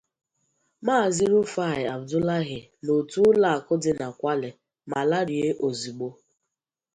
Maazị 0.85 1.25
Rufai 1.31 1.81
Abdulahi 1.95 2.59
n'otu 2.83 3.19
ụlọakụ 3.29 3.73
dị 3.83 3.91
na 3.99 4.07
Kwale 4.19 4.49
ma 4.89 4.99
larie 5.09 5.47
ozigbo 5.65 6.09